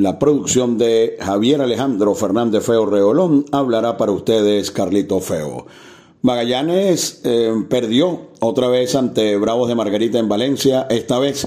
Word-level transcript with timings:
la 0.00 0.18
producción 0.18 0.78
de 0.78 1.18
Javier 1.20 1.60
Alejandro 1.60 2.14
Fernández 2.14 2.64
Feo 2.64 2.86
Reolón 2.86 3.44
hablará 3.52 3.98
para 3.98 4.12
ustedes 4.12 4.70
Carlito 4.70 5.20
Feo. 5.20 5.66
Magallanes 6.22 7.20
eh, 7.24 7.52
perdió 7.68 8.30
otra 8.40 8.68
vez 8.68 8.94
ante 8.94 9.36
Bravos 9.36 9.68
de 9.68 9.74
Margarita 9.74 10.18
en 10.18 10.26
Valencia, 10.26 10.86
esta 10.88 11.18
vez 11.18 11.46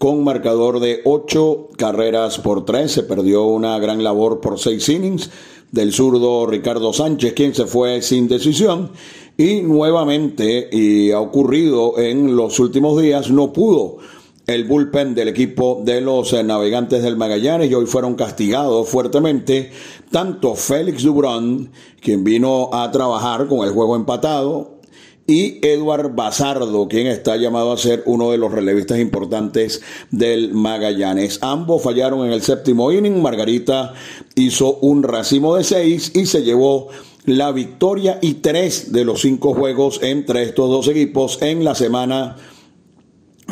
con 0.00 0.24
marcador 0.24 0.80
de 0.80 1.00
ocho 1.04 1.68
carreras 1.78 2.38
por 2.38 2.64
tres. 2.64 2.90
Se 2.90 3.04
perdió 3.04 3.44
una 3.44 3.78
gran 3.78 4.02
labor 4.02 4.40
por 4.40 4.58
seis 4.58 4.88
innings 4.88 5.30
del 5.70 5.92
zurdo 5.92 6.46
Ricardo 6.46 6.92
Sánchez, 6.92 7.34
quien 7.34 7.54
se 7.54 7.66
fue 7.66 8.02
sin 8.02 8.26
decisión. 8.26 8.90
Y 9.38 9.60
nuevamente, 9.60 10.68
y 10.72 11.12
ha 11.12 11.20
ocurrido 11.20 12.00
en 12.00 12.34
los 12.34 12.58
últimos 12.58 13.00
días, 13.00 13.30
no 13.30 13.52
pudo 13.52 13.98
el 14.52 14.64
bullpen 14.64 15.14
del 15.14 15.28
equipo 15.28 15.82
de 15.84 16.00
los 16.00 16.32
eh, 16.32 16.44
navegantes 16.44 17.02
del 17.02 17.16
Magallanes 17.16 17.70
y 17.70 17.74
hoy 17.74 17.86
fueron 17.86 18.14
castigados 18.14 18.88
fuertemente 18.88 19.70
tanto 20.10 20.54
Félix 20.54 21.02
Dubrón, 21.02 21.72
quien 22.00 22.22
vino 22.22 22.70
a 22.72 22.90
trabajar 22.90 23.48
con 23.48 23.66
el 23.66 23.72
juego 23.72 23.96
empatado, 23.96 24.80
y 25.26 25.64
Eduard 25.66 26.14
Bazardo, 26.14 26.88
quien 26.88 27.06
está 27.06 27.36
llamado 27.36 27.72
a 27.72 27.78
ser 27.78 28.02
uno 28.06 28.30
de 28.30 28.38
los 28.38 28.52
relevistas 28.52 28.98
importantes 28.98 29.80
del 30.10 30.52
Magallanes. 30.52 31.38
Ambos 31.42 31.82
fallaron 31.82 32.26
en 32.26 32.32
el 32.32 32.42
séptimo 32.42 32.90
inning. 32.90 33.22
Margarita 33.22 33.94
hizo 34.34 34.76
un 34.76 35.02
racimo 35.02 35.56
de 35.56 35.64
seis 35.64 36.12
y 36.14 36.26
se 36.26 36.42
llevó 36.42 36.88
la 37.24 37.52
victoria 37.52 38.18
y 38.20 38.34
tres 38.34 38.92
de 38.92 39.04
los 39.04 39.20
cinco 39.20 39.54
juegos 39.54 40.00
entre 40.02 40.42
estos 40.42 40.68
dos 40.68 40.88
equipos 40.88 41.40
en 41.40 41.64
la 41.64 41.76
semana 41.76 42.36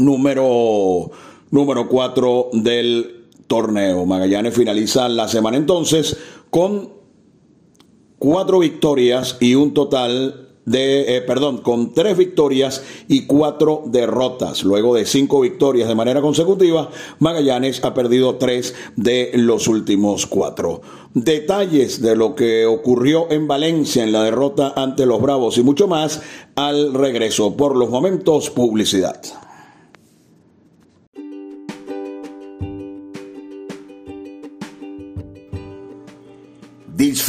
número, 0.00 1.10
número 1.50 1.88
4 1.88 2.50
del 2.54 3.28
torneo. 3.46 4.06
Magallanes 4.06 4.54
finaliza 4.54 5.08
la 5.08 5.28
semana 5.28 5.56
entonces 5.56 6.16
con 6.50 7.00
cuatro 8.18 8.58
victorias 8.58 9.36
y 9.40 9.54
un 9.54 9.74
total 9.74 10.48
de, 10.66 11.16
eh, 11.16 11.22
perdón, 11.22 11.58
con 11.58 11.92
tres 11.92 12.16
victorias 12.16 12.84
y 13.08 13.26
cuatro 13.26 13.82
derrotas. 13.86 14.62
Luego 14.62 14.94
de 14.94 15.04
cinco 15.04 15.40
victorias 15.40 15.88
de 15.88 15.94
manera 15.94 16.20
consecutiva, 16.20 16.90
Magallanes 17.18 17.82
ha 17.82 17.92
perdido 17.92 18.36
tres 18.36 18.74
de 18.94 19.32
los 19.34 19.66
últimos 19.66 20.26
cuatro. 20.26 20.82
Detalles 21.14 22.00
de 22.00 22.14
lo 22.14 22.36
que 22.36 22.66
ocurrió 22.66 23.30
en 23.32 23.48
Valencia 23.48 24.04
en 24.04 24.12
la 24.12 24.22
derrota 24.22 24.74
ante 24.76 25.06
los 25.06 25.20
Bravos 25.20 25.58
y 25.58 25.62
mucho 25.62 25.88
más 25.88 26.22
al 26.54 26.94
regreso. 26.94 27.56
Por 27.56 27.74
los 27.74 27.90
momentos, 27.90 28.50
publicidad. 28.50 29.20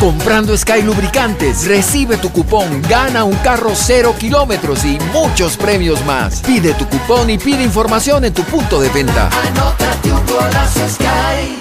Comprando 0.00 0.56
Sky 0.56 0.82
Lubricantes, 0.82 1.66
recibe 1.66 2.18
tu 2.18 2.30
cupón, 2.30 2.82
gana 2.82 3.24
un 3.24 3.34
carro 3.36 3.72
cero 3.74 4.14
kilómetros 4.18 4.84
y 4.84 4.98
muchos 5.12 5.56
premios 5.56 6.04
más. 6.04 6.42
Pide 6.42 6.74
tu 6.74 6.86
cupón 6.86 7.30
y 7.30 7.38
pide 7.38 7.62
información 7.62 8.24
en 8.24 8.34
tu 8.34 8.42
punto 8.44 8.80
de 8.80 8.90
venta. 8.90 9.30
Anótate 9.30 10.12
un 10.12 10.26
golazo 10.26 10.88
Sky. 10.90 11.58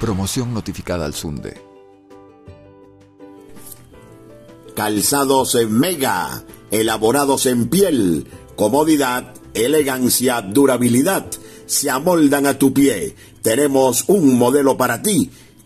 Promoción 0.00 0.52
notificada 0.52 1.06
al 1.06 1.14
Sunde. 1.14 1.62
Calzados 4.74 5.54
en 5.54 5.72
Mega, 5.72 6.42
elaborados 6.70 7.46
en 7.46 7.68
piel, 7.68 8.26
comodidad, 8.56 9.32
elegancia, 9.54 10.42
durabilidad, 10.42 11.24
se 11.66 11.88
amoldan 11.88 12.46
a 12.46 12.58
tu 12.58 12.74
pie. 12.74 13.14
Tenemos 13.42 14.04
un 14.08 14.36
modelo 14.36 14.76
para 14.76 15.00
ti 15.02 15.30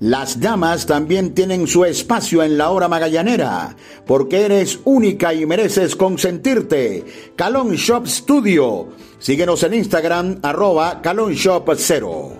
Las 0.00 0.40
damas 0.40 0.86
también 0.86 1.34
tienen 1.34 1.66
su 1.66 1.84
espacio 1.84 2.42
en 2.42 2.56
la 2.56 2.70
hora 2.70 2.88
magallanera, 2.88 3.76
porque 4.06 4.46
eres 4.46 4.80
única 4.84 5.34
y 5.34 5.44
mereces 5.44 5.94
consentirte. 5.94 7.04
Calon 7.36 7.74
Shop 7.74 8.06
Studio. 8.06 8.88
Síguenos 9.18 9.62
en 9.62 9.74
Instagram, 9.74 10.38
arroba 10.42 11.02
Calon 11.02 11.34
Shop 11.34 11.70
0. 11.76 12.39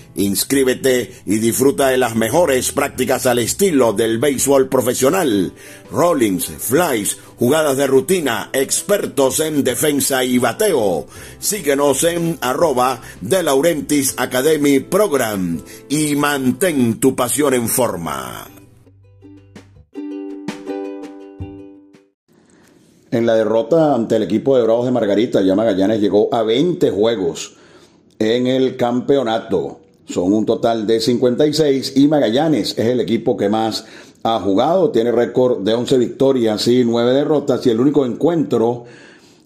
Inscríbete 0.15 1.21
y 1.25 1.37
disfruta 1.37 1.87
de 1.87 1.97
las 1.97 2.15
mejores 2.15 2.71
prácticas 2.73 3.25
al 3.25 3.39
estilo 3.39 3.93
del 3.93 4.19
béisbol 4.19 4.67
profesional. 4.67 5.53
Rollings, 5.89 6.45
flies, 6.45 7.17
jugadas 7.37 7.77
de 7.77 7.87
rutina, 7.87 8.49
expertos 8.51 9.39
en 9.39 9.63
defensa 9.63 10.23
y 10.25 10.37
bateo. 10.37 11.07
Síguenos 11.39 12.03
en 12.03 12.37
arroba 12.41 13.01
de 13.21 13.41
Laurentis 13.41 14.15
Academy 14.17 14.79
Program 14.79 15.61
y 15.87 16.15
mantén 16.15 16.99
tu 16.99 17.15
pasión 17.15 17.53
en 17.53 17.69
forma. 17.69 18.47
En 23.11 23.25
la 23.25 23.35
derrota 23.35 23.93
ante 23.93 24.15
el 24.15 24.23
equipo 24.23 24.55
de 24.55 24.63
Bravos 24.63 24.85
de 24.85 24.91
Margarita, 24.91 25.41
ya 25.41 25.53
Magallanes 25.53 25.99
llegó 25.99 26.33
a 26.33 26.43
20 26.43 26.91
juegos 26.91 27.57
en 28.19 28.47
el 28.47 28.77
campeonato. 28.77 29.80
Son 30.11 30.33
un 30.33 30.45
total 30.45 30.85
de 30.85 30.99
56 30.99 31.93
y 31.95 32.07
Magallanes 32.07 32.77
es 32.77 32.85
el 32.85 32.99
equipo 32.99 33.37
que 33.37 33.49
más 33.49 33.85
ha 34.23 34.39
jugado. 34.39 34.91
Tiene 34.91 35.11
récord 35.11 35.59
de 35.63 35.73
11 35.73 35.97
victorias 35.97 36.67
y 36.67 36.83
9 36.83 37.13
derrotas 37.13 37.65
y 37.65 37.69
el 37.69 37.79
único 37.79 38.05
encuentro 38.05 38.85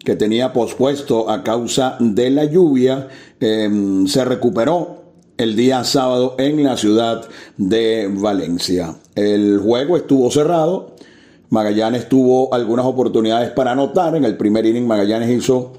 que 0.03 0.15
tenía 0.15 0.53
pospuesto 0.53 1.29
a 1.29 1.43
causa 1.43 1.97
de 1.99 2.29
la 2.29 2.45
lluvia 2.45 3.07
em, 3.39 4.07
se 4.07 4.23
recuperó 4.25 5.03
el 5.37 5.55
día 5.55 5.83
sábado 5.83 6.35
en 6.37 6.63
la 6.63 6.77
ciudad 6.77 7.27
de 7.57 8.09
Valencia. 8.11 8.95
El 9.15 9.59
juego 9.59 9.97
estuvo 9.97 10.29
cerrado 10.31 10.95
Magallanes 11.49 12.09
tuvo 12.09 12.53
algunas 12.53 12.85
oportunidades 12.85 13.51
para 13.51 13.71
anotar. 13.71 14.15
En 14.15 14.25
el 14.25 14.37
primer 14.37 14.65
inning 14.65 14.87
Magallanes 14.87 15.29
hizo 15.29 15.73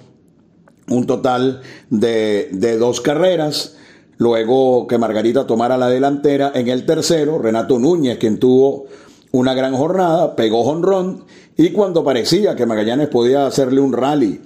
un 0.89 1.07
total 1.07 1.61
de, 1.91 2.77
dos 2.79 3.01
carreras. 3.01 3.77
Luego 4.19 4.87
que 4.87 4.99
Margarita 4.99 5.47
tomara 5.47 5.77
la 5.77 5.89
delantera 5.89 6.53
en 6.55 6.69
el 6.69 6.87
tercero, 6.87 7.39
Renato 7.39 7.79
Núñez, 7.79 8.19
quien 8.19 8.39
tuvo 8.39 8.87
una 9.33 9.53
gran 9.55 9.75
jornada, 9.75 10.35
pegó 10.37 10.65
jonrón 10.65 11.25
y 11.57 11.71
cuando 11.71 12.03
parecía 12.03 12.57
que 12.57 12.67
Magallanes 12.67 13.09
podía 13.09 13.47
hacerle 13.47 13.81
un 13.81 13.93
rally 13.93 14.41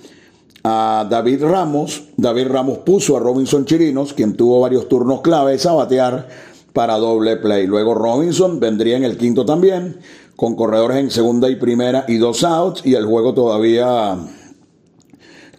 a 0.64 1.06
David 1.08 1.44
Ramos, 1.44 2.04
David 2.16 2.48
Ramos 2.48 2.78
puso 2.78 3.16
a 3.16 3.20
Robinson 3.20 3.64
Chirinos, 3.64 4.12
quien 4.12 4.36
tuvo 4.36 4.60
varios 4.60 4.88
turnos 4.88 5.20
claves 5.20 5.64
a 5.66 5.72
batear 5.72 6.28
para 6.72 6.96
doble 6.96 7.36
play. 7.36 7.66
Luego 7.66 7.94
Robinson 7.94 8.60
vendría 8.60 8.96
en 8.96 9.04
el 9.04 9.16
quinto 9.16 9.44
también 9.44 9.98
con 10.36 10.56
corredores 10.56 10.98
en 10.98 11.10
segunda 11.10 11.48
y 11.48 11.56
primera 11.56 12.04
y 12.08 12.16
dos 12.16 12.44
outs 12.44 12.84
y 12.84 12.94
el 12.94 13.06
juego 13.06 13.34
todavía 13.34 14.16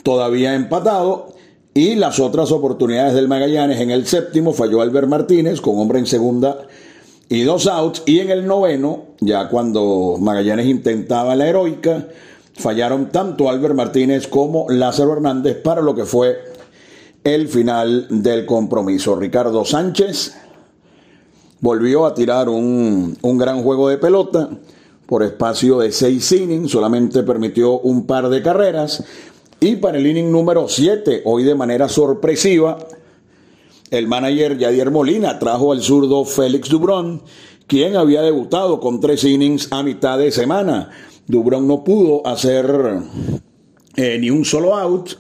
todavía 0.04 0.56
empatado 0.56 1.31
y 1.74 1.96
las 1.96 2.20
otras 2.20 2.52
oportunidades 2.52 3.14
del 3.14 3.28
Magallanes 3.28 3.80
en 3.80 3.92
el 3.92 4.06
séptimo 4.06 4.54
falló 4.54 4.82
Albert 4.82 5.08
Martínez 5.08 5.62
con 5.62 5.80
hombre 5.80 6.00
en 6.00 6.06
segunda 6.06 6.68
y 7.30 7.44
dos 7.44 7.68
outs 7.68 8.04
y 8.06 8.20
en 8.20 8.30
el 8.30 8.46
noveno 8.46 9.06
ya 9.22 9.48
cuando 9.48 10.18
Magallanes 10.20 10.68
intentaba 10.68 11.36
la 11.36 11.48
heroica 11.48 12.08
fallaron 12.56 13.10
tanto 13.10 13.50
Albert 13.50 13.76
Martínez 13.76 14.28
como 14.28 14.70
Lázaro 14.70 15.14
Hernández 15.14 15.62
para 15.62 15.82
lo 15.82 15.96
que 15.96 16.06
fue 16.06 16.52
el 17.24 17.48
final 17.48 18.08
del 18.10 18.46
compromiso. 18.46 19.16
Ricardo 19.16 19.64
Sánchez 19.64 20.36
volvió 21.60 22.06
a 22.06 22.14
tirar 22.14 22.50
un, 22.50 23.18
un 23.22 23.38
gran 23.38 23.64
juego 23.64 23.90
de 23.90 23.98
pelota 23.98 24.50
por 25.06 25.24
espacio 25.24 25.80
de 25.80 25.92
seis 25.92 26.32
innings, 26.32 26.72
solamente 26.72 27.24
permitió 27.24 27.80
un 27.80 28.06
par 28.06 28.30
de 28.30 28.42
carreras. 28.42 29.04
Y 29.64 29.76
para 29.76 30.00
el 30.00 30.08
inning 30.08 30.32
número 30.32 30.68
7, 30.68 31.22
hoy 31.24 31.44
de 31.44 31.54
manera 31.54 31.88
sorpresiva, 31.88 32.80
el 33.92 34.08
manager 34.08 34.58
Yadier 34.58 34.90
Molina 34.90 35.38
trajo 35.38 35.72
al 35.72 35.84
zurdo 35.84 36.26
Félix 36.26 36.68
Dubrón, 36.68 37.22
quien 37.68 37.96
había 37.96 38.24
debutado 38.24 38.80
con 38.80 39.00
tres 39.00 39.24
innings 39.24 39.72
a 39.72 39.84
mitad 39.84 40.18
de 40.18 40.32
semana. 40.32 40.90
Dubrón 41.28 41.68
no 41.68 41.84
pudo 41.84 42.26
hacer 42.26 43.02
eh, 43.98 44.18
ni 44.20 44.32
un 44.32 44.46
solo 44.46 44.76
out, 44.76 45.12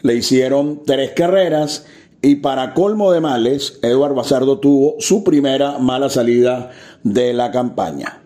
le 0.00 0.14
hicieron 0.14 0.80
tres 0.86 1.10
carreras 1.10 1.84
y 2.22 2.36
para 2.36 2.72
colmo 2.72 3.12
de 3.12 3.20
males, 3.20 3.80
Eduardo 3.82 4.14
Bazardo 4.14 4.60
tuvo 4.60 4.94
su 4.98 5.22
primera 5.24 5.78
mala 5.78 6.08
salida 6.08 6.70
de 7.02 7.34
la 7.34 7.50
campaña. 7.50 8.23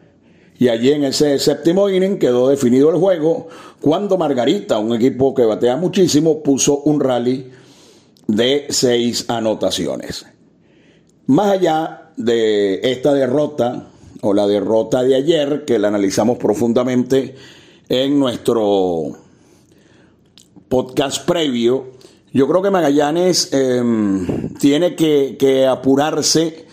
Y 0.58 0.68
allí 0.68 0.90
en 0.90 1.04
ese 1.04 1.38
séptimo 1.38 1.88
inning 1.88 2.18
quedó 2.18 2.48
definido 2.48 2.90
el 2.90 2.96
juego 2.96 3.48
cuando 3.80 4.18
Margarita, 4.18 4.78
un 4.78 4.94
equipo 4.94 5.32
que 5.32 5.44
batea 5.44 5.76
muchísimo, 5.76 6.42
puso 6.42 6.80
un 6.80 7.00
rally 7.00 7.50
de 8.26 8.66
seis 8.70 9.24
anotaciones. 9.28 10.26
Más 11.26 11.52
allá 11.52 12.10
de 12.16 12.80
esta 12.82 13.14
derrota 13.14 13.88
o 14.20 14.34
la 14.34 14.48
derrota 14.48 15.04
de 15.04 15.14
ayer, 15.14 15.64
que 15.64 15.78
la 15.78 15.88
analizamos 15.88 16.38
profundamente 16.38 17.36
en 17.88 18.18
nuestro 18.18 19.16
podcast 20.68 21.24
previo, 21.24 21.92
yo 22.32 22.48
creo 22.48 22.62
que 22.62 22.70
Magallanes 22.70 23.52
em, 23.52 24.54
tiene 24.54 24.96
que, 24.96 25.36
que 25.38 25.66
apurarse 25.66 26.66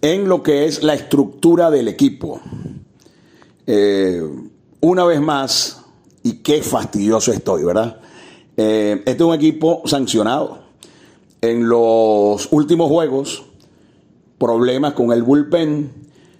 en 0.00 0.28
lo 0.28 0.42
que 0.42 0.64
es 0.64 0.82
la 0.82 0.94
estructura 0.94 1.70
del 1.70 1.88
equipo. 1.88 2.40
Eh, 3.72 4.20
una 4.80 5.04
vez 5.04 5.20
más, 5.20 5.84
y 6.24 6.38
qué 6.38 6.60
fastidioso 6.60 7.32
estoy, 7.32 7.62
¿verdad? 7.62 8.00
Eh, 8.56 9.00
este 9.06 9.12
es 9.12 9.20
un 9.20 9.32
equipo 9.32 9.82
sancionado. 9.84 10.58
En 11.40 11.68
los 11.68 12.48
últimos 12.50 12.88
juegos, 12.88 13.44
problemas 14.38 14.94
con 14.94 15.12
el 15.12 15.22
bullpen, 15.22 15.88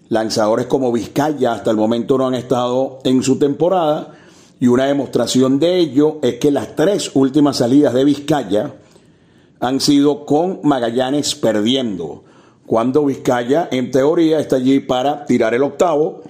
lanzadores 0.08 0.66
como 0.66 0.90
Vizcaya 0.90 1.52
hasta 1.52 1.70
el 1.70 1.76
momento 1.76 2.18
no 2.18 2.26
han 2.26 2.34
estado 2.34 2.98
en 3.04 3.22
su 3.22 3.38
temporada, 3.38 4.12
y 4.58 4.66
una 4.66 4.86
demostración 4.86 5.60
de 5.60 5.76
ello 5.76 6.18
es 6.22 6.34
que 6.40 6.50
las 6.50 6.74
tres 6.74 7.12
últimas 7.14 7.58
salidas 7.58 7.94
de 7.94 8.04
Vizcaya 8.04 8.74
han 9.60 9.78
sido 9.78 10.26
con 10.26 10.58
Magallanes 10.64 11.36
perdiendo, 11.36 12.24
cuando 12.66 13.04
Vizcaya 13.04 13.68
en 13.70 13.92
teoría 13.92 14.40
está 14.40 14.56
allí 14.56 14.80
para 14.80 15.26
tirar 15.26 15.54
el 15.54 15.62
octavo 15.62 16.22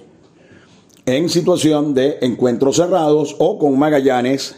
en 1.11 1.27
situación 1.27 1.93
de 1.93 2.19
encuentros 2.21 2.77
cerrados 2.77 3.35
o 3.37 3.59
con 3.59 3.77
Magallanes 3.77 4.55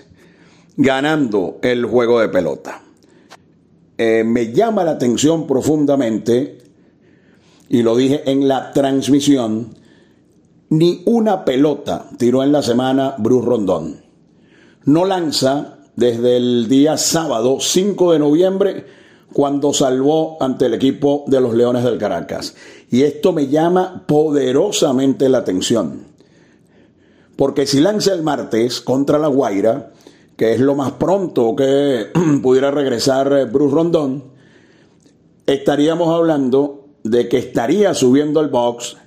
ganando 0.78 1.58
el 1.64 1.86
juego 1.86 2.20
de 2.20 2.30
pelota. 2.30 2.84
Eh, 3.98 4.24
me 4.24 4.54
llama 4.54 4.84
la 4.84 4.92
atención 4.92 5.48
profundamente, 5.48 6.60
y 7.70 7.82
lo 7.82 7.96
dije 7.96 8.30
en 8.30 8.48
la 8.48 8.72
transmisión, 8.72 9.76
ni 10.70 11.02
una 11.06 11.44
pelota 11.44 12.08
tiró 12.18 12.44
en 12.44 12.52
la 12.52 12.62
semana 12.62 13.16
Bruce 13.18 13.48
Rondón. 13.48 14.04
No 14.86 15.06
lanza 15.06 15.80
desde 15.96 16.38
el 16.38 16.68
día 16.68 16.98
sábado 16.98 17.58
5 17.60 18.14
de 18.14 18.20
noviembre 18.20 18.86
cuando 19.32 19.74
salvó 19.74 20.38
ante 20.40 20.68
el 20.68 20.76
equipo 20.76 21.24
de 21.26 21.42
los 21.42 21.56
Leones 21.56 21.84
del 21.84 21.98
Caracas. 21.98 22.56
Y 22.92 23.02
esto 23.02 23.34
me 23.34 23.48
llama 23.48 24.04
poderosamente 24.06 25.30
la 25.30 25.40
atención. 25.40 26.13
Porque 27.36 27.66
si 27.66 27.80
lanza 27.80 28.14
el 28.14 28.24
martes 28.24 28.82
contra 28.82 29.18
la 29.18 29.28
Guaira, 29.28 29.92
que 30.38 30.54
es 30.54 30.60
lo 30.60 30.76
más 30.76 30.94
pronto 30.94 31.56
que 31.56 32.08
pudiera 32.42 32.72
regresar 32.72 33.50
Bruce 33.52 33.74
Rondón, 33.74 34.24
estaríamos 35.46 36.10
hablando 36.10 36.88
de 37.04 37.28
que 37.28 37.38
estaría 37.38 37.94
subiendo 37.94 38.40
el 38.40 38.48
box 38.48 38.98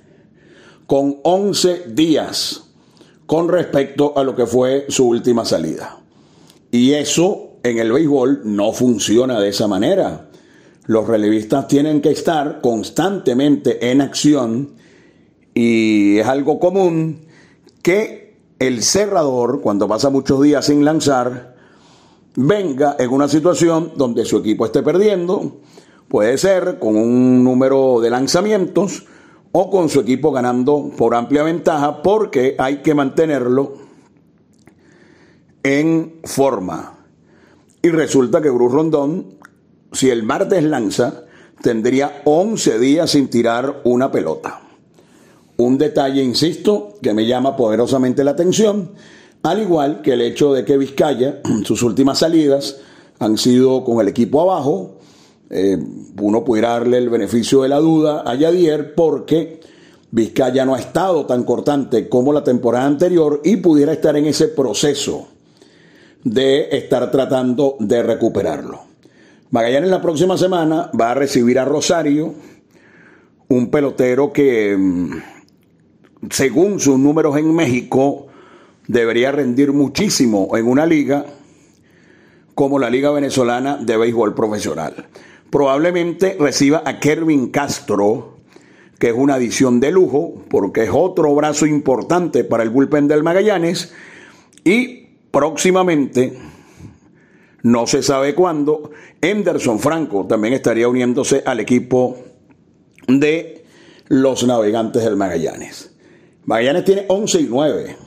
con 0.85 1.17
11 1.23 1.85
días 1.89 2.63
con 3.25 3.49
respecto 3.49 4.17
a 4.17 4.23
lo 4.23 4.35
que 4.35 4.45
fue 4.45 4.85
su 4.89 5.07
última 5.07 5.43
salida. 5.45 5.99
Y 6.71 6.93
eso 6.93 7.57
en 7.63 7.79
el 7.79 7.91
béisbol 7.91 8.41
no 8.45 8.71
funciona 8.71 9.39
de 9.39 9.49
esa 9.49 9.67
manera. 9.67 10.29
Los 10.85 11.07
relevistas 11.07 11.67
tienen 11.67 12.01
que 12.01 12.11
estar 12.11 12.61
constantemente 12.61 13.91
en 13.91 13.99
acción 14.01 14.71
y 15.53 16.19
es 16.19 16.27
algo 16.27 16.59
común 16.59 17.26
que 17.87 18.35
el 18.59 18.83
cerrador, 18.83 19.61
cuando 19.61 19.87
pasa 19.87 20.09
muchos 20.09 20.41
días 20.41 20.65
sin 20.65 20.83
lanzar, 20.83 21.55
venga 22.35 22.97
en 22.99 23.09
una 23.11 23.29
situación 23.29 23.93
donde 23.95 24.25
su 24.25 24.39
equipo 24.39 24.65
esté 24.65 24.83
perdiendo, 24.83 25.61
puede 26.09 26.37
ser 26.37 26.79
con 26.79 26.97
un 26.97 27.45
número 27.45 28.01
de 28.01 28.09
lanzamientos 28.09 29.05
o 29.53 29.69
con 29.69 29.87
su 29.87 30.01
equipo 30.01 30.33
ganando 30.33 30.91
por 30.97 31.15
amplia 31.15 31.43
ventaja 31.43 32.01
porque 32.01 32.57
hay 32.59 32.81
que 32.81 32.93
mantenerlo 32.93 33.75
en 35.63 36.19
forma. 36.25 37.05
Y 37.81 37.87
resulta 37.87 38.41
que 38.41 38.49
Bruce 38.49 38.75
Rondón, 38.75 39.37
si 39.93 40.09
el 40.09 40.23
martes 40.23 40.61
lanza, 40.61 41.23
tendría 41.61 42.21
11 42.25 42.79
días 42.79 43.11
sin 43.11 43.29
tirar 43.29 43.79
una 43.85 44.11
pelota. 44.11 44.59
Un 45.55 45.77
detalle, 45.77 46.21
insisto, 46.21 46.86
que 47.01 47.13
me 47.13 47.25
llama 47.25 47.55
poderosamente 47.55 48.23
la 48.23 48.31
atención, 48.31 48.91
al 49.43 49.61
igual 49.61 50.01
que 50.01 50.13
el 50.13 50.21
hecho 50.21 50.53
de 50.53 50.65
que 50.65 50.77
Vizcaya, 50.77 51.41
sus 51.63 51.83
últimas 51.83 52.19
salidas, 52.19 52.77
han 53.19 53.37
sido 53.37 53.83
con 53.83 53.99
el 54.01 54.07
equipo 54.07 54.41
abajo. 54.41 54.95
Eh, 55.49 55.77
uno 56.21 56.43
pudiera 56.43 56.71
darle 56.71 56.97
el 56.97 57.09
beneficio 57.09 57.61
de 57.61 57.69
la 57.69 57.77
duda 57.77 58.23
a 58.25 58.35
Yadier 58.35 58.93
porque 58.95 59.61
Vizcaya 60.11 60.65
no 60.65 60.75
ha 60.75 60.79
estado 60.79 61.25
tan 61.25 61.43
cortante 61.43 62.09
como 62.09 62.33
la 62.33 62.43
temporada 62.43 62.85
anterior 62.85 63.41
y 63.43 63.57
pudiera 63.57 63.93
estar 63.93 64.15
en 64.17 64.25
ese 64.25 64.49
proceso 64.49 65.27
de 66.23 66.69
estar 66.71 67.09
tratando 67.11 67.75
de 67.79 68.03
recuperarlo. 68.03 68.81
Magallanes 69.51 69.89
la 69.89 70.01
próxima 70.01 70.37
semana 70.37 70.91
va 70.99 71.11
a 71.11 71.13
recibir 71.13 71.57
a 71.57 71.65
Rosario, 71.65 72.33
un 73.47 73.71
pelotero 73.71 74.33
que 74.33 74.75
mm, 74.77 75.11
según 76.29 76.79
sus 76.79 76.97
números 76.97 77.37
en 77.37 77.53
México, 77.53 78.27
debería 78.87 79.31
rendir 79.31 79.73
muchísimo 79.73 80.55
en 80.57 80.67
una 80.67 80.85
liga 80.85 81.25
como 82.55 82.79
la 82.79 82.89
Liga 82.89 83.11
Venezolana 83.11 83.77
de 83.77 83.97
Béisbol 83.97 84.33
Profesional. 84.33 85.07
Probablemente 85.51 86.35
reciba 86.39 86.81
a 86.85 86.99
Kervin 86.99 87.49
Castro, 87.49 88.37
que 88.97 89.09
es 89.09 89.13
una 89.15 89.35
adición 89.35 89.79
de 89.79 89.91
lujo, 89.91 90.43
porque 90.49 90.83
es 90.85 90.89
otro 90.91 91.35
brazo 91.35 91.67
importante 91.67 92.43
para 92.43 92.63
el 92.63 92.71
bullpen 92.71 93.07
del 93.07 93.21
Magallanes, 93.21 93.93
y 94.63 95.07
próximamente, 95.29 96.37
no 97.61 97.85
se 97.85 98.01
sabe 98.01 98.33
cuándo, 98.33 98.89
Henderson 99.21 99.79
Franco 99.79 100.25
también 100.25 100.55
estaría 100.55 100.87
uniéndose 100.87 101.43
al 101.45 101.59
equipo 101.59 102.17
de 103.07 103.65
los 104.07 104.45
navegantes 104.45 105.03
del 105.03 105.15
Magallanes. 105.15 105.96
Magallanes 106.47 106.85
tiene 106.85 107.05
11 107.09 107.41
y 107.41 107.47
9. 107.49 107.97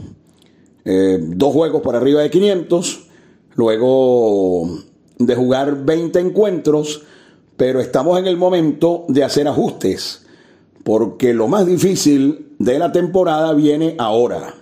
Eh, 0.86 1.18
dos 1.20 1.52
juegos 1.52 1.82
por 1.82 1.94
arriba 1.94 2.22
de 2.22 2.30
500. 2.30 3.06
Luego 3.54 4.78
de 5.18 5.34
jugar 5.34 5.84
20 5.84 6.18
encuentros. 6.18 7.02
Pero 7.58 7.80
estamos 7.80 8.18
en 8.18 8.26
el 8.26 8.38
momento 8.38 9.04
de 9.08 9.24
hacer 9.24 9.46
ajustes. 9.46 10.24
Porque 10.82 11.34
lo 11.34 11.48
más 11.48 11.66
difícil 11.66 12.54
de 12.58 12.78
la 12.78 12.90
temporada 12.92 13.52
viene 13.52 13.94
ahora. 13.98 14.54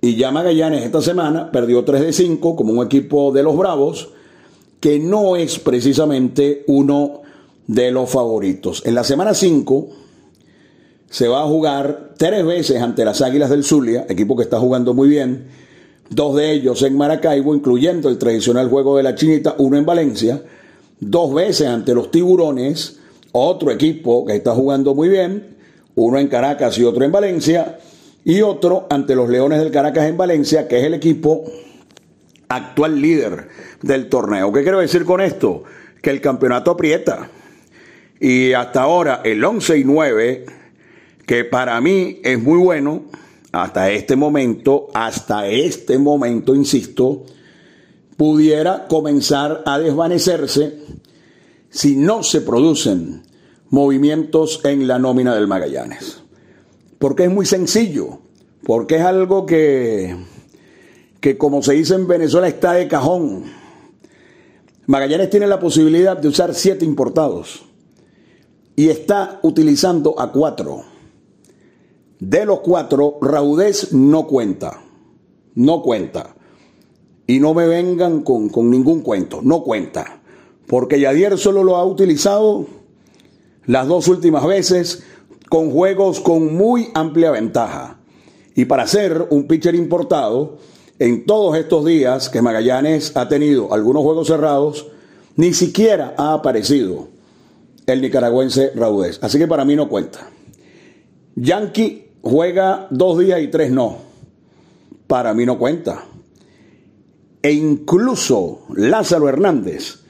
Y 0.00 0.14
ya 0.14 0.30
Magallanes 0.30 0.84
esta 0.84 1.02
semana 1.02 1.50
perdió 1.50 1.84
3 1.84 2.00
de 2.02 2.12
5 2.12 2.54
como 2.54 2.72
un 2.72 2.86
equipo 2.86 3.32
de 3.32 3.42
los 3.42 3.56
Bravos, 3.56 4.10
que 4.78 5.00
no 5.00 5.34
es 5.34 5.58
precisamente 5.58 6.62
uno 6.68 7.22
de 7.66 7.90
los 7.90 8.08
favoritos. 8.08 8.86
En 8.86 8.94
la 8.94 9.02
semana 9.02 9.34
5 9.34 9.88
se 11.10 11.28
va 11.28 11.42
a 11.42 11.46
jugar 11.46 12.10
tres 12.16 12.44
veces 12.44 12.82
ante 12.82 13.04
las 13.04 13.22
Águilas 13.22 13.50
del 13.50 13.64
Zulia, 13.64 14.06
equipo 14.08 14.36
que 14.36 14.42
está 14.42 14.58
jugando 14.58 14.94
muy 14.94 15.08
bien, 15.08 15.46
dos 16.10 16.36
de 16.36 16.52
ellos 16.52 16.82
en 16.82 16.96
Maracaibo, 16.96 17.54
incluyendo 17.54 18.08
el 18.08 18.18
tradicional 18.18 18.68
juego 18.68 18.96
de 18.96 19.02
la 19.02 19.14
Chinita, 19.14 19.54
uno 19.58 19.78
en 19.78 19.86
Valencia, 19.86 20.42
dos 21.00 21.34
veces 21.34 21.68
ante 21.68 21.94
los 21.94 22.10
Tiburones, 22.10 22.98
otro 23.32 23.70
equipo 23.70 24.26
que 24.26 24.34
está 24.34 24.52
jugando 24.54 24.94
muy 24.94 25.08
bien, 25.08 25.56
uno 25.94 26.18
en 26.18 26.28
Caracas 26.28 26.78
y 26.78 26.84
otro 26.84 27.04
en 27.04 27.12
Valencia, 27.12 27.78
y 28.24 28.42
otro 28.42 28.86
ante 28.90 29.14
los 29.14 29.28
Leones 29.28 29.58
del 29.58 29.70
Caracas 29.70 30.06
en 30.06 30.16
Valencia, 30.16 30.68
que 30.68 30.78
es 30.78 30.84
el 30.84 30.94
equipo 30.94 31.44
actual 32.48 33.00
líder 33.00 33.48
del 33.82 34.08
torneo. 34.08 34.52
¿Qué 34.52 34.62
quiero 34.62 34.80
decir 34.80 35.04
con 35.04 35.20
esto? 35.20 35.64
Que 36.02 36.10
el 36.10 36.20
campeonato 36.20 36.70
aprieta. 36.70 37.30
Y 38.20 38.52
hasta 38.52 38.82
ahora 38.82 39.22
el 39.24 39.42
11 39.42 39.78
y 39.78 39.84
9 39.84 40.46
que 41.28 41.44
para 41.44 41.78
mí 41.82 42.20
es 42.24 42.42
muy 42.42 42.58
bueno 42.58 43.02
hasta 43.52 43.90
este 43.90 44.16
momento, 44.16 44.86
hasta 44.94 45.46
este 45.46 45.98
momento, 45.98 46.54
insisto, 46.54 47.24
pudiera 48.16 48.86
comenzar 48.88 49.62
a 49.66 49.78
desvanecerse 49.78 50.78
si 51.68 51.96
no 51.96 52.22
se 52.22 52.40
producen 52.40 53.24
movimientos 53.68 54.62
en 54.64 54.88
la 54.88 54.98
nómina 54.98 55.34
del 55.34 55.46
Magallanes. 55.46 56.22
Porque 56.98 57.24
es 57.24 57.30
muy 57.30 57.44
sencillo, 57.44 58.20
porque 58.64 58.96
es 58.96 59.02
algo 59.02 59.44
que, 59.44 60.16
que 61.20 61.36
como 61.36 61.62
se 61.62 61.74
dice 61.74 61.94
en 61.94 62.08
Venezuela 62.08 62.48
está 62.48 62.72
de 62.72 62.88
cajón. 62.88 63.44
Magallanes 64.86 65.28
tiene 65.28 65.46
la 65.46 65.60
posibilidad 65.60 66.16
de 66.16 66.28
usar 66.28 66.54
siete 66.54 66.86
importados 66.86 67.66
y 68.76 68.88
está 68.88 69.40
utilizando 69.42 70.18
a 70.18 70.32
cuatro. 70.32 70.96
De 72.20 72.44
los 72.44 72.60
cuatro, 72.60 73.18
Raudés 73.20 73.92
no 73.92 74.26
cuenta, 74.26 74.82
no 75.54 75.82
cuenta. 75.82 76.34
Y 77.26 77.40
no 77.40 77.54
me 77.54 77.66
vengan 77.66 78.22
con, 78.22 78.48
con 78.48 78.70
ningún 78.70 79.02
cuento, 79.02 79.40
no 79.42 79.62
cuenta. 79.62 80.20
Porque 80.66 81.00
Yadier 81.00 81.38
solo 81.38 81.62
lo 81.62 81.76
ha 81.76 81.84
utilizado 81.84 82.66
las 83.66 83.86
dos 83.86 84.08
últimas 84.08 84.46
veces 84.46 85.04
con 85.48 85.70
juegos 85.70 86.20
con 86.20 86.54
muy 86.56 86.88
amplia 86.94 87.30
ventaja. 87.30 88.00
Y 88.54 88.64
para 88.64 88.86
ser 88.86 89.28
un 89.30 89.46
pitcher 89.46 89.74
importado, 89.74 90.58
en 90.98 91.26
todos 91.26 91.56
estos 91.56 91.84
días 91.84 92.28
que 92.28 92.42
Magallanes 92.42 93.16
ha 93.16 93.28
tenido 93.28 93.72
algunos 93.72 94.02
juegos 94.02 94.26
cerrados, 94.26 94.88
ni 95.36 95.54
siquiera 95.54 96.14
ha 96.18 96.32
aparecido 96.32 97.08
el 97.86 98.02
nicaragüense 98.02 98.72
Raudés. 98.74 99.20
Así 99.22 99.38
que 99.38 99.46
para 99.46 99.64
mí 99.64 99.76
no 99.76 99.88
cuenta. 99.88 100.30
Yankee 101.36 102.07
juega 102.22 102.86
dos 102.90 103.18
días 103.18 103.40
y 103.40 103.48
tres 103.48 103.70
no. 103.70 103.96
Para 105.06 105.34
mí 105.34 105.46
no 105.46 105.58
cuenta. 105.58 106.04
E 107.42 107.52
incluso 107.52 108.62
Lázaro 108.74 109.28
Hernández 109.28 110.00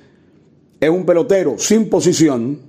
es 0.80 0.90
un 0.90 1.04
pelotero 1.04 1.56
sin 1.58 1.88
posición 1.90 2.60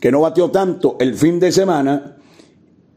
que 0.00 0.10
no 0.10 0.20
batió 0.20 0.50
tanto 0.50 0.96
el 1.00 1.14
fin 1.14 1.40
de 1.40 1.52
semana. 1.52 2.16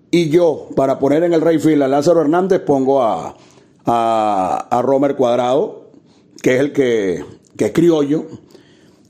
Y 0.09 0.29
yo, 0.29 0.69
para 0.75 0.99
poner 0.99 1.23
en 1.23 1.33
el 1.33 1.41
Rayfield 1.41 1.83
a 1.83 1.87
Lázaro 1.87 2.21
Hernández, 2.21 2.61
pongo 2.61 3.03
a, 3.03 3.35
a, 3.85 4.81
Romer 4.81 5.15
Cuadrado, 5.15 5.91
que 6.41 6.55
es 6.55 6.59
el 6.59 6.73
que, 6.73 7.23
que 7.57 7.65
es 7.65 7.71
criollo 7.71 8.25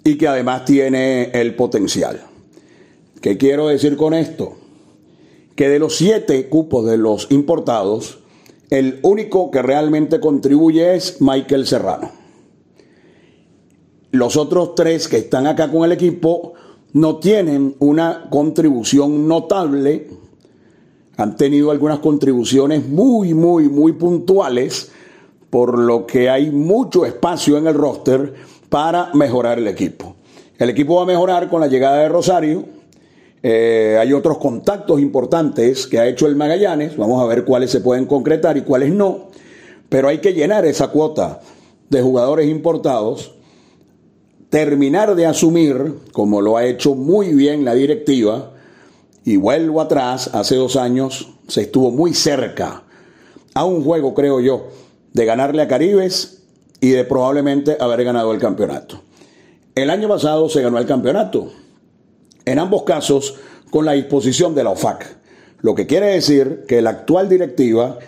y 0.04 0.18
que 0.18 0.28
además 0.28 0.66
tiene 0.66 1.32
el 1.34 1.56
potencial. 1.56 2.22
¿Qué 3.22 3.38
quiero 3.38 3.68
decir 3.68 3.98
con 3.98 4.14
esto? 4.14 4.58
Que 5.58 5.68
de 5.68 5.80
los 5.80 5.98
siete 5.98 6.48
cupos 6.48 6.86
de 6.86 6.98
los 6.98 7.30
importados, 7.32 8.20
el 8.70 9.00
único 9.02 9.52
que 9.52 9.62
realmente 9.62 10.22
contribuye 10.22 10.96
es 10.96 11.20
Michael 11.20 11.68
Serrano. 11.68 12.12
Los 14.12 14.38
otros 14.38 14.76
tres 14.76 15.10
que 15.10 15.18
están 15.18 15.48
acá 15.48 15.70
con 15.70 15.84
el 15.84 15.92
equipo 15.92 16.54
no 16.94 17.18
tienen 17.18 17.76
una 17.80 18.30
contribución 18.30 19.28
notable 19.28 20.08
han 21.18 21.36
tenido 21.36 21.72
algunas 21.72 22.00
contribuciones 22.00 22.88
muy, 22.88 23.34
muy, 23.34 23.68
muy 23.68 23.94
puntuales, 23.94 24.92
por 25.50 25.80
lo 25.80 26.06
que 26.06 26.30
hay 26.30 26.52
mucho 26.52 27.06
espacio 27.06 27.58
en 27.58 27.66
el 27.66 27.74
roster 27.74 28.36
para 28.70 29.10
mejorar 29.16 29.58
el 29.58 29.68
equipo. 29.68 30.16
El 30.60 30.70
equipo 30.70 30.96
va 30.96 31.04
a 31.04 31.06
mejorar 31.06 31.50
con 31.50 31.60
la 31.60 31.68
llegada 31.68 31.98
de 31.98 32.10
Rosario. 32.10 32.77
Eh, 33.44 33.98
hay 34.00 34.14
otros 34.14 34.38
contactos 34.40 35.00
importantes 35.00 35.88
que 35.88 36.00
ha 36.00 36.08
hecho 36.08 36.28
el 36.28 36.36
Magallanes. 36.36 36.98
Vamos 36.98 37.22
a 37.22 37.28
ver 37.28 37.46
cuáles 37.46 37.72
se 37.72 37.82
pueden 37.82 38.06
concretar 38.06 38.58
y 38.58 38.62
cuáles 38.62 38.92
no. 38.92 39.28
Pero 39.90 40.08
hay 40.08 40.20
que 40.20 40.34
llenar 40.34 40.66
esa 40.66 40.90
cuota 40.90 41.42
de 41.90 42.02
jugadores 42.02 42.50
importados, 42.50 43.34
terminar 44.50 45.16
de 45.16 45.26
asumir, 45.26 45.96
como 46.12 46.42
lo 46.42 46.58
ha 46.58 46.66
hecho 46.66 46.96
muy 46.96 47.34
bien 47.34 47.64
la 47.64 47.74
directiva, 47.74 48.52
y 49.24 49.38
vuelvo 49.38 49.82
atrás, 49.82 50.30
hace 50.34 50.56
dos 50.56 50.76
años 50.76 51.30
se 51.48 51.62
estuvo 51.62 51.92
muy 51.92 52.14
cerca 52.14 52.84
a 53.54 53.66
un 53.66 53.84
juego, 53.84 54.14
creo 54.14 54.40
yo, 54.40 54.68
de 55.14 55.26
ganarle 55.26 55.62
a 55.62 55.68
Caribes 55.68 56.44
y 56.80 56.90
de 56.90 57.04
probablemente 57.04 57.78
haber 57.80 58.04
ganado 58.04 58.32
el 58.34 58.40
campeonato. 58.40 59.02
El 59.76 59.90
año 59.90 60.08
pasado 60.08 60.50
se 60.50 60.62
ganó 60.62 60.78
el 60.78 60.86
campeonato, 60.86 61.52
en 62.48 62.60
ambos 62.60 62.84
casos 62.84 63.36
con 63.70 63.86
la 63.86 63.92
disposición 63.92 64.56
de 64.56 64.64
la 64.64 64.70
OFAC, 64.70 65.18
lo 65.62 65.76
que 65.76 65.86
quiere 65.86 66.08
decir 66.08 66.64
que 66.68 66.82
la 66.82 66.92
actual 66.92 67.28
directiva 67.28 68.00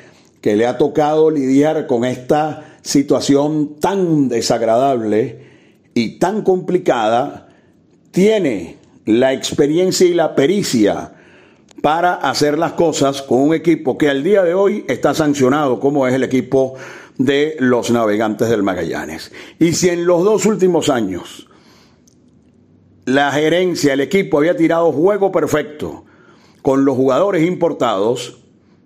que 0.42 0.56
le 0.56 0.66
ha 0.66 0.78
tocado 0.78 1.30
lidiar 1.30 1.88
con 1.88 2.06
esta 2.06 2.78
situación 2.82 3.76
tan 3.82 4.30
desagradable 4.30 5.46
y 5.94 6.20
tan 6.20 6.44
complicada, 6.44 7.50
tiene 8.12 8.78
la 9.06 9.34
experiencia 9.34 10.08
y 10.08 10.14
la 10.14 10.36
pericia 10.36 11.14
para 11.82 12.14
hacer 12.14 12.58
las 12.58 12.74
cosas 12.74 13.22
con 13.22 13.42
un 13.42 13.54
equipo 13.54 13.98
que 13.98 14.10
al 14.10 14.24
día 14.24 14.44
de 14.44 14.54
hoy 14.54 14.86
está 14.88 15.14
sancionado, 15.14 15.82
como 15.82 16.08
es 16.08 16.14
el 16.14 16.24
equipo 16.24 16.76
de 17.18 17.58
los 17.60 17.92
navegantes 17.92 18.50
del 18.50 18.64
Magallanes. 18.64 19.34
Y 19.60 19.74
si 19.74 19.90
en 19.90 20.06
los 20.06 20.24
dos 20.24 20.46
últimos 20.46 20.90
años 20.90 21.49
la 23.10 23.32
gerencia, 23.32 23.94
el 23.94 24.02
equipo 24.02 24.38
había 24.38 24.56
tirado 24.56 24.92
juego 24.92 25.32
perfecto 25.32 26.06
con 26.62 26.86
los 26.86 26.96
jugadores 26.96 27.46
importados, 27.46 28.40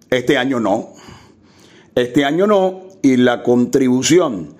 este 0.10 0.38
año 0.38 0.60
no. 0.60 0.90
Este 1.96 2.26
año 2.26 2.48
no, 2.48 2.84
y 3.02 3.18
la 3.18 3.44
contribución 3.44 4.56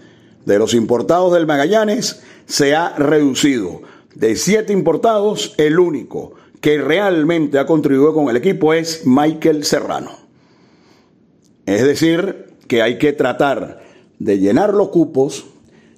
de 0.46 0.60
los 0.60 0.74
importados 0.74 1.34
del 1.34 1.48
Magallanes 1.48 2.22
se 2.46 2.76
ha 2.76 2.96
reducido 2.96 3.82
de 4.16 4.36
siete 4.36 4.74
importados, 4.74 5.56
el 5.58 5.80
único 5.80 6.34
que 6.62 6.78
realmente 6.78 7.58
ha 7.58 7.66
contribuido 7.66 8.14
con 8.14 8.30
el 8.30 8.38
equipo 8.38 8.74
es 8.74 9.06
Michael 9.06 9.64
Serrano. 9.64 10.12
Es 11.66 11.84
decir, 11.84 12.54
que 12.68 12.82
hay 12.82 12.98
que 12.98 13.14
tratar 13.14 13.82
de 14.20 14.40
llenar 14.40 14.74
los 14.74 14.90
cupos, 14.90 15.46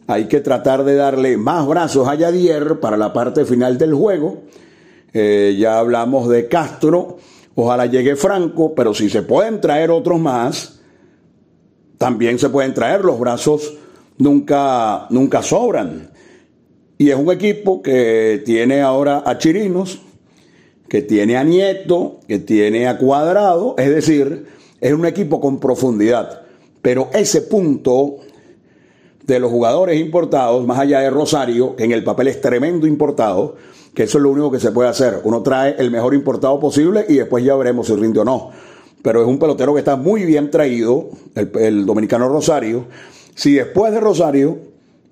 hay 0.07 0.25
que 0.27 0.39
tratar 0.39 0.83
de 0.83 0.95
darle 0.95 1.37
más 1.37 1.65
brazos 1.67 2.07
a 2.07 2.15
Yadier 2.15 2.79
para 2.79 2.97
la 2.97 3.13
parte 3.13 3.45
final 3.45 3.77
del 3.77 3.93
juego. 3.93 4.43
Eh, 5.13 5.55
ya 5.57 5.79
hablamos 5.79 6.29
de 6.29 6.47
Castro, 6.47 7.17
ojalá 7.55 7.85
llegue 7.85 8.15
Franco, 8.15 8.75
pero 8.75 8.93
si 8.93 9.09
se 9.09 9.23
pueden 9.23 9.61
traer 9.61 9.89
otros 9.89 10.19
más, 10.19 10.79
también 11.97 12.37
se 12.37 12.49
pueden 12.49 12.73
traer, 12.73 13.03
los 13.03 13.19
brazos 13.19 13.73
nunca, 14.17 15.07
nunca 15.09 15.41
sobran. 15.41 16.11
Y 16.97 17.09
es 17.09 17.15
un 17.15 17.31
equipo 17.31 17.81
que 17.81 18.43
tiene 18.45 18.81
ahora 18.81 19.23
a 19.25 19.37
Chirinos, 19.37 20.01
que 20.87 21.01
tiene 21.01 21.35
a 21.37 21.43
Nieto, 21.43 22.19
que 22.27 22.39
tiene 22.39 22.87
a 22.87 22.97
Cuadrado, 22.97 23.75
es 23.77 23.89
decir, 23.89 24.45
es 24.79 24.93
un 24.93 25.05
equipo 25.05 25.41
con 25.41 25.59
profundidad. 25.59 26.43
Pero 26.81 27.09
ese 27.13 27.41
punto 27.41 28.17
de 29.27 29.39
los 29.39 29.51
jugadores 29.51 29.99
importados, 29.99 30.65
más 30.65 30.79
allá 30.79 30.99
de 30.99 31.09
Rosario, 31.09 31.75
que 31.75 31.83
en 31.83 31.91
el 31.91 32.03
papel 32.03 32.27
es 32.27 32.41
tremendo 32.41 32.85
importado, 32.85 33.55
que 33.93 34.03
eso 34.03 34.17
es 34.17 34.23
lo 34.23 34.29
único 34.29 34.51
que 34.51 34.59
se 34.59 34.71
puede 34.71 34.89
hacer. 34.89 35.21
Uno 35.23 35.41
trae 35.41 35.75
el 35.79 35.89
mejor 35.89 36.13
importado 36.13 36.59
posible 36.59 37.05
y 37.07 37.15
después 37.15 37.43
ya 37.43 37.55
veremos 37.55 37.87
si 37.87 37.95
rinde 37.95 38.19
o 38.19 38.25
no. 38.25 38.51
Pero 39.01 39.21
es 39.21 39.27
un 39.27 39.39
pelotero 39.39 39.73
que 39.73 39.79
está 39.79 39.95
muy 39.95 40.25
bien 40.25 40.51
traído, 40.51 41.09
el, 41.35 41.85
dominicano 41.85 42.27
Rosario. 42.27 42.85
Si 43.35 43.53
después 43.53 43.93
de 43.93 43.99
Rosario 43.99 44.57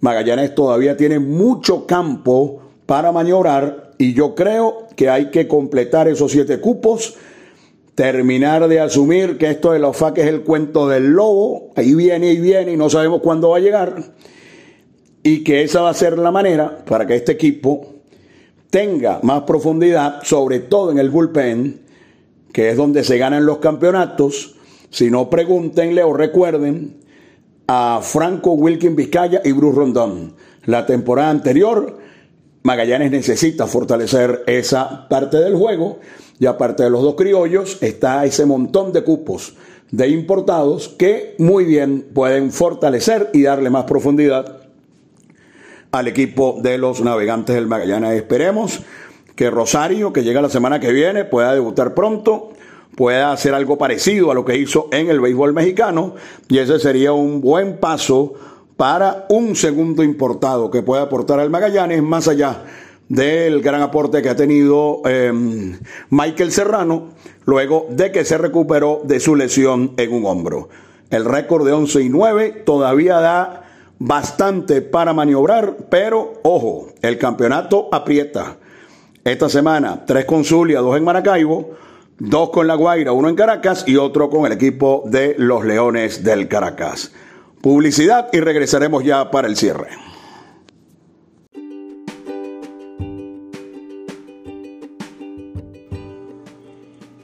Magallanes 0.02 0.54
todavía 0.54 0.98
tiene 0.98 1.20
mucho 1.20 1.88
campo 1.88 2.62
para 2.86 3.12
maniobrar 3.12 3.94
y 3.98 4.14
yo 4.14 4.36
creo 4.36 4.88
que 4.96 5.10
hay 5.10 5.32
que 5.32 5.48
completar 5.48 6.08
esos 6.08 6.32
siete 6.32 6.60
cupos, 6.60 7.16
terminar 7.96 8.68
de 8.68 8.80
asumir 8.80 9.38
que 9.38 9.50
esto 9.50 9.72
de 9.72 9.80
la 9.80 9.90
OFAC 9.90 10.20
es 10.20 10.28
el 10.28 10.42
cuento 10.42 10.88
del 10.88 11.12
lobo, 11.12 11.72
ahí 11.76 11.94
viene 11.94 12.32
y 12.32 12.40
viene 12.40 12.74
y 12.74 12.78
no 12.78 12.90
sabemos 12.90 13.22
cuándo 13.22 13.50
va 13.50 13.58
a 13.58 13.62
llegar, 13.62 14.14
y 15.22 15.44
que 15.44 15.64
esa 15.64 15.82
va 15.82 15.90
a 15.90 15.94
ser 15.94 16.18
la 16.18 16.32
manera 16.32 16.84
para 16.86 17.06
que 17.06 17.16
este 17.16 17.32
equipo 17.34 17.94
tenga 18.70 19.20
más 19.22 19.44
profundidad, 19.44 20.24
sobre 20.24 20.60
todo 20.60 20.92
en 20.92 20.98
el 20.98 21.10
bullpen, 21.10 21.82
que 22.52 22.70
es 22.70 22.78
donde 22.78 23.04
se 23.04 23.18
ganan 23.18 23.46
los 23.46 23.60
campeonatos. 23.60 24.56
Si 24.90 25.10
no, 25.10 25.30
pregúntenle 25.30 26.04
o 26.04 26.14
recuerden 26.14 26.98
a 27.68 28.00
Franco 28.02 28.54
Wilkin 28.54 28.96
Vizcaya 28.96 29.42
y 29.44 29.52
Bruce 29.52 29.78
Rondón. 29.78 30.34
La 30.66 30.86
temporada 30.86 31.30
anterior, 31.30 32.00
Magallanes 32.64 33.12
necesita 33.12 33.68
fortalecer 33.68 34.44
esa 34.48 35.08
parte 35.10 35.38
del 35.38 35.56
juego 35.56 36.00
y 36.40 36.46
aparte 36.46 36.84
de 36.84 36.90
los 36.90 37.02
dos 37.02 37.16
criollos 37.16 37.78
está 37.82 38.26
ese 38.26 38.46
montón 38.46 38.94
de 38.94 39.04
cupos 39.04 39.54
de 39.92 40.08
importados 40.08 40.88
que 40.90 41.36
muy 41.38 41.66
bien 41.66 42.08
pueden 42.14 42.52
fortalecer 42.52 43.30
y 43.34 43.44
darle 43.44 43.70
más 43.70 43.84
profundidad 43.84 44.62
al 45.92 46.08
equipo 46.08 46.58
de 46.64 46.80
los 46.80 47.02
navegantes 47.02 47.56
del 47.56 47.68
Magallanes. 47.68 48.14
Esperemos 48.14 48.80
que 49.36 49.52
Rosario, 49.52 50.12
que 50.12 50.24
llega 50.24 50.42
la 50.42 50.50
semana 50.50 50.80
que 50.80 50.92
viene, 50.92 51.26
pueda 51.26 51.54
debutar 51.54 51.94
pronto 51.94 52.54
pueda 52.96 53.32
hacer 53.32 53.54
algo 53.54 53.78
parecido 53.78 54.32
a 54.32 54.36
lo 54.36 54.46
que 54.46 54.58
hizo 54.58 54.88
en 54.92 55.10
el 55.10 55.20
béisbol 55.20 55.54
mexicano 55.54 56.16
y 56.48 56.60
ese 56.60 56.80
sería 56.80 57.14
un 57.14 57.42
buen 57.42 57.78
paso 57.78 58.34
para 58.78 59.26
un 59.30 59.56
segundo 59.56 60.04
importado 60.04 60.72
que 60.72 60.82
pueda 60.82 61.04
aportar 61.04 61.40
al 61.40 61.50
Magallanes 61.50 62.02
más 62.02 62.28
allá 62.28 62.64
del 63.10 63.62
gran 63.62 63.82
aporte 63.82 64.22
que 64.22 64.30
ha 64.30 64.36
tenido 64.36 65.02
em, 65.06 65.78
Michael 66.10 66.52
Serrano 66.52 67.10
luego 67.46 67.88
de 67.90 68.12
que 68.12 68.26
se 68.26 68.38
recuperó 68.38 69.02
de 69.04 69.20
su 69.20 69.36
lesión 69.36 69.94
en 69.98 70.14
un 70.14 70.26
hombro. 70.26 70.70
El 71.10 71.26
récord 71.26 71.66
de 71.66 71.74
11 71.74 72.02
y 72.02 72.10
9 72.10 72.64
todavía 72.66 73.20
da 73.20 73.64
bastante 74.00 74.82
para 74.82 75.14
maniobrar, 75.14 75.78
pero 75.90 76.34
ojo, 76.44 76.88
el 77.02 77.18
campeonato 77.18 77.90
aprieta. 77.92 78.58
Esta 79.24 79.48
semana, 79.48 80.06
tres 80.06 80.26
con 80.26 80.44
Zulia, 80.44 80.80
dos 80.80 80.98
en 80.98 81.04
Maracaibo, 81.04 81.72
dos 82.20 82.50
con 82.50 82.68
La 82.68 82.76
Guaira, 82.76 83.14
uno 83.14 83.30
en 83.30 83.36
Caracas 83.36 83.86
y 83.88 83.96
otro 83.96 84.30
con 84.30 84.46
el 84.46 84.52
equipo 84.52 85.04
de 85.06 85.36
los 85.38 85.64
Leones 85.64 86.24
del 86.24 86.48
Caracas. 86.48 87.14
Publicidad 87.64 88.28
y 88.34 88.42
regresaremos 88.42 89.06
ya 89.06 89.32
para 89.32 89.48
el 89.48 89.56
cierre. 89.56 89.88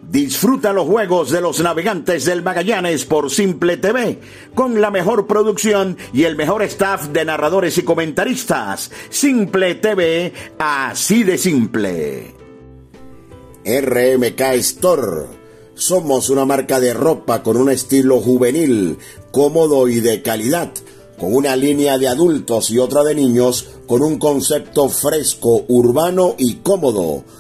Disfruta 0.02 0.71
los 0.71 0.88
juegos 0.88 1.32
de 1.32 1.41
los 1.41 1.60
navegantes 1.60 2.23
del 2.23 2.41
Magallanes 2.41 3.04
por 3.04 3.30
Simple 3.30 3.75
TV, 3.75 4.17
con 4.56 4.80
la 4.80 4.91
mejor 4.91 5.28
producción 5.28 5.97
y 6.13 6.23
el 6.23 6.38
mejor 6.38 6.63
staff 6.63 7.10
de 7.10 7.25
narradores 7.25 7.78
y 7.78 7.84
comentaristas. 7.84 8.91
Simple 9.10 9.75
TV, 9.75 10.32
así 10.58 11.23
de 11.23 11.38
simple. 11.38 12.34
RMK 13.65 14.41
Store. 14.54 15.38
Somos 15.80 16.30
una 16.30 16.44
marca 16.44 16.82
de 16.82 16.94
ropa 16.94 17.42
con 17.42 17.56
un 17.56 17.70
estilo 17.70 18.20
juvenil, 18.20 18.98
cómodo 19.32 19.88
y 19.88 20.02
de 20.02 20.22
calidad, 20.22 20.70
con 21.18 21.34
una 21.34 21.56
línea 21.56 21.98
de 21.98 22.10
adultos 22.10 22.70
y 22.70 22.80
otra 22.80 23.06
de 23.06 23.15
niños, 23.15 23.65
con 23.88 24.02
un 24.02 24.20
concepto 24.20 24.89
fresco, 24.89 25.63
urbano 25.70 26.36
y 26.38 26.56
cómodo 26.56 27.24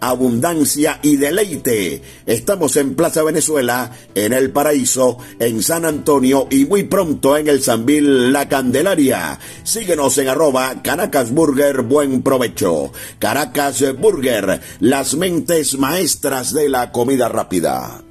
abundancia 0.00 1.00
y 1.02 1.16
deleite. 1.16 2.02
Estamos 2.26 2.76
en 2.76 2.94
Plaza 2.94 3.22
Venezuela, 3.22 3.90
en 4.14 4.32
El 4.32 4.50
Paraíso, 4.50 5.18
en 5.38 5.62
San 5.62 5.84
Antonio 5.84 6.46
y 6.50 6.64
muy 6.64 6.84
pronto 6.84 7.36
en 7.36 7.48
el 7.48 7.62
Sanvil 7.62 8.32
La 8.32 8.48
Candelaria. 8.48 9.38
Síguenos 9.62 10.18
en 10.18 10.28
arroba 10.28 10.82
Caracas 10.82 11.32
Burger 11.32 11.82
Buen 11.82 12.22
Provecho. 12.22 12.92
Caracas 13.18 13.84
Burger, 13.98 14.60
las 14.80 15.14
mentes 15.14 15.78
maestras 15.78 16.52
de 16.52 16.68
la 16.68 16.92
comida 16.92 17.28
rápida. 17.28 18.02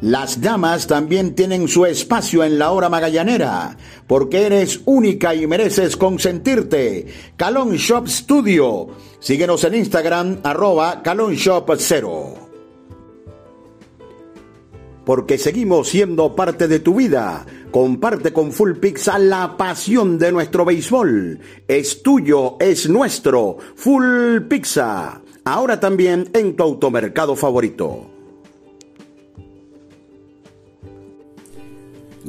Las 0.00 0.40
damas 0.40 0.86
también 0.86 1.34
tienen 1.34 1.68
su 1.68 1.84
espacio 1.84 2.42
en 2.42 2.58
la 2.58 2.70
hora 2.70 2.88
magallanera, 2.88 3.76
porque 4.06 4.46
eres 4.46 4.80
única 4.86 5.34
y 5.34 5.46
mereces 5.46 5.94
consentirte. 5.94 7.06
Calon 7.36 7.76
Shop 7.76 8.08
Studio. 8.08 8.88
Síguenos 9.20 9.64
en 9.64 9.74
Instagram, 9.74 10.40
arroba 10.42 11.02
Calon 11.02 11.34
Shop 11.34 11.70
0. 11.76 12.34
Porque 15.04 15.36
seguimos 15.36 15.88
siendo 15.88 16.34
parte 16.34 16.68
de 16.68 16.78
tu 16.80 16.94
vida. 16.94 17.44
Comparte 17.70 18.32
con 18.32 18.50
Full 18.50 18.78
Pizza 18.78 19.18
la 19.18 19.58
pasión 19.58 20.18
de 20.18 20.32
nuestro 20.32 20.64
béisbol. 20.64 21.38
Es 21.68 22.02
tuyo, 22.02 22.56
es 22.60 22.88
nuestro. 22.88 23.58
Full 23.76 24.42
Pizza. 24.48 25.20
Ahora 25.44 25.78
también 25.78 26.30
en 26.32 26.56
tu 26.56 26.62
automercado 26.62 27.36
favorito. 27.36 28.09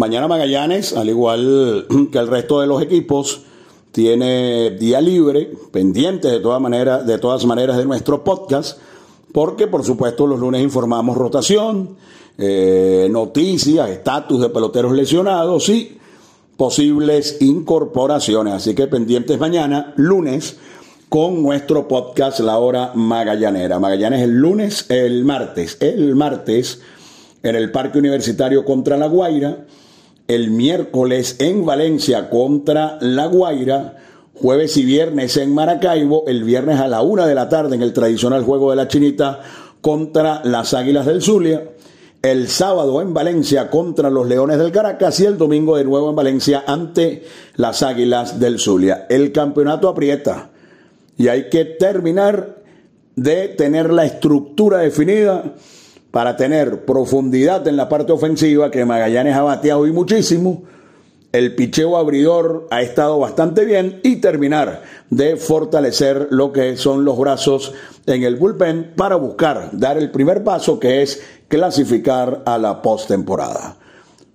Mañana 0.00 0.28
Magallanes, 0.28 0.96
al 0.96 1.10
igual 1.10 1.86
que 2.10 2.18
el 2.18 2.26
resto 2.26 2.62
de 2.62 2.66
los 2.66 2.80
equipos, 2.80 3.42
tiene 3.92 4.70
día 4.70 4.98
libre, 5.02 5.52
pendiente 5.72 6.28
de 6.28 6.40
todas 6.40 6.58
maneras, 6.58 7.06
de 7.06 7.18
todas 7.18 7.44
maneras 7.44 7.76
de 7.76 7.84
nuestro 7.84 8.24
podcast 8.24 8.78
porque 9.30 9.66
por 9.66 9.84
supuesto 9.84 10.26
los 10.26 10.40
lunes 10.40 10.62
informamos 10.62 11.18
rotación, 11.18 11.96
eh, 12.38 13.08
noticias, 13.10 13.90
estatus 13.90 14.40
de 14.40 14.48
peloteros 14.48 14.92
lesionados 14.92 15.68
y 15.68 15.98
posibles 16.56 17.36
incorporaciones. 17.40 18.54
Así 18.54 18.74
que 18.74 18.86
pendientes 18.86 19.38
mañana, 19.38 19.92
lunes, 19.96 20.56
con 21.10 21.42
nuestro 21.42 21.88
podcast 21.88 22.40
La 22.40 22.56
Hora 22.56 22.92
Magallanera. 22.94 23.78
Magallanes 23.78 24.22
el 24.22 24.32
lunes, 24.32 24.86
el 24.88 25.26
martes, 25.26 25.76
el 25.80 26.16
martes 26.16 26.80
en 27.42 27.54
el 27.54 27.70
Parque 27.70 27.98
Universitario 27.98 28.64
contra 28.64 28.96
La 28.96 29.06
Guaira, 29.06 29.66
el 30.30 30.52
miércoles 30.52 31.34
en 31.40 31.66
Valencia 31.66 32.30
contra 32.30 32.98
La 33.00 33.26
Guaira, 33.26 33.96
jueves 34.32 34.76
y 34.76 34.84
viernes 34.84 35.36
en 35.36 35.52
Maracaibo, 35.52 36.22
el 36.28 36.44
viernes 36.44 36.78
a 36.78 36.86
la 36.86 37.02
una 37.02 37.26
de 37.26 37.34
la 37.34 37.48
tarde 37.48 37.74
en 37.74 37.82
el 37.82 37.92
tradicional 37.92 38.44
juego 38.44 38.70
de 38.70 38.76
la 38.76 38.86
Chinita 38.86 39.40
contra 39.80 40.40
las 40.44 40.72
Águilas 40.72 41.06
del 41.06 41.20
Zulia, 41.20 41.70
el 42.22 42.46
sábado 42.46 43.02
en 43.02 43.12
Valencia 43.12 43.70
contra 43.70 44.08
los 44.08 44.28
Leones 44.28 44.58
del 44.58 44.70
Caracas 44.70 45.18
y 45.18 45.26
el 45.26 45.36
domingo 45.36 45.76
de 45.76 45.82
nuevo 45.82 46.10
en 46.10 46.16
Valencia 46.16 46.62
ante 46.64 47.24
las 47.56 47.82
Águilas 47.82 48.38
del 48.38 48.60
Zulia. 48.60 49.06
El 49.10 49.32
campeonato 49.32 49.88
aprieta 49.88 50.50
y 51.18 51.26
hay 51.26 51.48
que 51.48 51.64
terminar 51.64 52.62
de 53.16 53.48
tener 53.48 53.92
la 53.92 54.04
estructura 54.04 54.78
definida 54.78 55.56
para 56.10 56.36
tener 56.36 56.84
profundidad 56.84 57.66
en 57.68 57.76
la 57.76 57.88
parte 57.88 58.12
ofensiva 58.12 58.70
que 58.70 58.84
Magallanes 58.84 59.36
ha 59.36 59.42
bateado 59.42 59.86
y 59.86 59.92
muchísimo 59.92 60.64
el 61.32 61.54
picheo 61.54 61.96
abridor 61.96 62.66
ha 62.70 62.82
estado 62.82 63.18
bastante 63.18 63.64
bien 63.64 64.00
y 64.02 64.16
terminar 64.16 64.82
de 65.10 65.36
fortalecer 65.36 66.28
lo 66.30 66.52
que 66.52 66.76
son 66.76 67.04
los 67.04 67.18
brazos 67.18 67.72
en 68.06 68.24
el 68.24 68.36
bullpen 68.36 68.94
para 68.96 69.16
buscar 69.16 69.70
dar 69.72 69.96
el 69.96 70.10
primer 70.10 70.42
paso 70.42 70.80
que 70.80 71.02
es 71.02 71.22
clasificar 71.46 72.42
a 72.46 72.58
la 72.58 72.82
postemporada. 72.82 73.76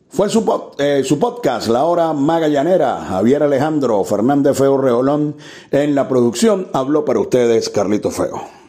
Fue 0.09 0.29
su, 0.29 0.45
eh, 0.77 1.01
su, 1.03 1.19
podcast, 1.19 1.67
La 1.67 1.83
Hora 1.83 2.13
Magallanera, 2.13 3.03
Javier 3.09 3.43
Alejandro 3.43 4.01
Fernández 4.05 4.57
Feo 4.57 4.77
Reolón 4.77 5.35
en 5.71 5.93
la 5.93 6.07
producción. 6.07 6.69
Habló 6.71 7.03
para 7.03 7.19
ustedes 7.19 7.69
Carlito 7.69 8.11
Feo. 8.11 8.64